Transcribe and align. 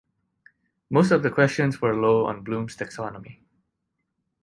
Most 0.89 1.11
of 1.11 1.21
the 1.21 1.29
questions 1.29 1.79
were 1.79 1.95
low 1.95 2.25
on 2.25 2.41
Bloom’s 2.43 2.75
taxonomy 2.75 3.37